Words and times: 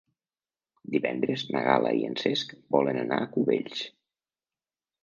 Divendres 0.95 1.43
na 1.57 1.61
Gal·la 1.67 1.91
i 1.99 2.01
en 2.09 2.17
Cesc 2.25 2.57
volen 2.79 3.01
anar 3.05 3.21
a 3.27 3.31
Cubells. 3.37 3.87